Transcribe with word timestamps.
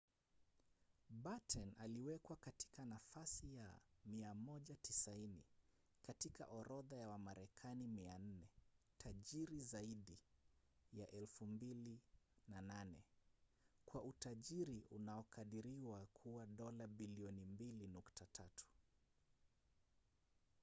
batten 1.09 1.73
aliwekwa 1.77 2.35
katika 2.35 2.85
nafasi 2.85 3.55
ya 3.55 3.79
190 4.09 5.39
katika 6.01 6.45
orodha 6.45 6.97
ya 6.97 7.07
wamarekani 7.09 7.87
400 7.87 8.37
tajiri 8.97 9.59
zaidi 9.59 10.17
ya 10.93 11.07
2008 11.07 11.97
kwa 13.85 14.03
utajiri 14.03 14.83
unaokadiriwa 14.91 16.05
kuwa 16.13 16.45
dola 16.47 16.87
bilioni 16.87 17.45
2.3 17.45 18.47